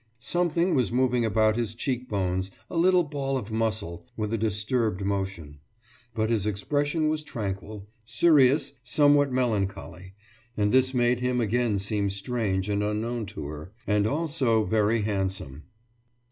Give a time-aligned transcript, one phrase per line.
[0.17, 5.59] Something was moving about his cheekbones, a little ball of muscle, with a disturbed motion;
[6.15, 10.15] but his expression was tranquil, serious, somewhat melancholy.
[10.57, 15.65] And this made him again seem strange and unknown to her and also very handsome.